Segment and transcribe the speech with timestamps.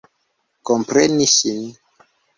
[0.69, 1.61] Kompreni ŝin.